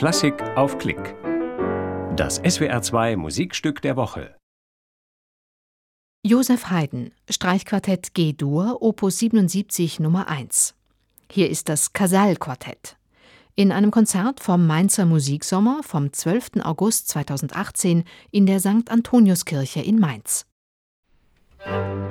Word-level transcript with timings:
Klassik 0.00 0.42
auf 0.56 0.78
Klick. 0.78 1.14
Das 2.16 2.42
SWR2 2.42 3.18
Musikstück 3.18 3.82
der 3.82 3.96
Woche. 3.96 4.34
Josef 6.26 6.70
Haydn, 6.70 7.10
Streichquartett 7.28 8.14
G-Dur, 8.14 8.78
Opus 8.80 9.18
77 9.18 10.00
Nummer 10.00 10.26
1. 10.26 10.74
Hier 11.30 11.50
ist 11.50 11.68
das 11.68 11.92
Casal-Quartett. 11.92 12.96
In 13.56 13.72
einem 13.72 13.90
Konzert 13.90 14.40
vom 14.40 14.66
Mainzer 14.66 15.04
Musiksommer 15.04 15.82
vom 15.82 16.10
12. 16.14 16.62
August 16.62 17.08
2018 17.08 18.04
in 18.30 18.46
der 18.46 18.60
St. 18.60 18.90
Antoniuskirche 18.90 19.82
in 19.82 19.98
Mainz. 19.98 20.46
Musik 21.66 22.10